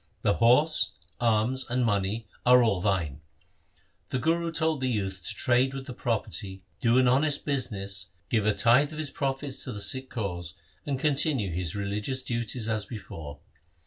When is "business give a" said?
7.45-8.53